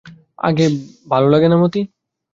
ভালো 1.07 1.27
লাগে 1.27 1.47
না 1.49 1.57
মতি? 1.57 1.81